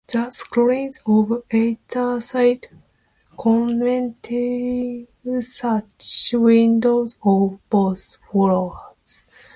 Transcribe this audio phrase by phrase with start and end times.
[0.07, 2.69] The sections on either side
[3.39, 5.05] contained
[5.41, 9.21] sash windows on both floors.